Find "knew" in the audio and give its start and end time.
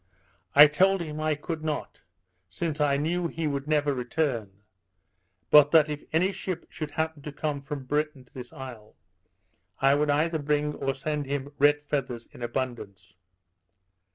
2.97-3.27